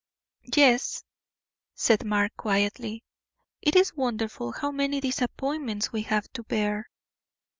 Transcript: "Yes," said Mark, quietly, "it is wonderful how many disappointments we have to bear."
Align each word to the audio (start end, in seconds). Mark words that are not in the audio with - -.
"Yes," 0.55 1.03
said 1.75 2.03
Mark, 2.03 2.35
quietly, 2.35 3.03
"it 3.61 3.75
is 3.75 3.93
wonderful 3.93 4.51
how 4.51 4.71
many 4.71 4.99
disappointments 4.99 5.91
we 5.93 6.01
have 6.01 6.27
to 6.33 6.41
bear." 6.41 6.89